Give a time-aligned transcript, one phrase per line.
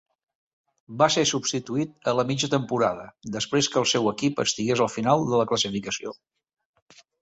[1.01, 3.07] Va ser substituït a la mitja temporada
[3.37, 6.21] després que el seu equip estigués al final de la classificació.